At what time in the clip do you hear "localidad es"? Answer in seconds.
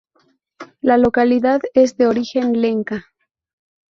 0.97-1.95